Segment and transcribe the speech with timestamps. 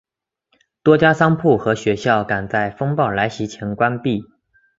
[0.81, 4.23] 多家商铺和学校赶在风暴来袭前关闭。